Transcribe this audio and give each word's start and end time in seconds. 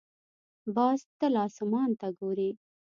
باز 0.75 0.99
تل 1.19 1.33
اسمان 1.47 1.89
ته 1.99 2.07
ګوري 2.19 2.49